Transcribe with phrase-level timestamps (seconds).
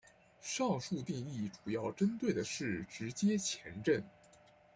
[0.41, 4.03] 上述定义主要针对的是直接前震。